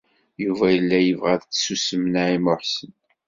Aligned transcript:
Yuba 0.43 0.65
yella 0.75 0.99
yebɣa 1.01 1.31
ad 1.35 1.43
tsusem 1.45 2.03
Naɛima 2.13 2.51
u 2.53 2.55
Ḥsen. 2.61 2.91